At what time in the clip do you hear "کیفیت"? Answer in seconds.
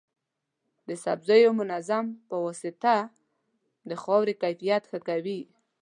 4.43-4.83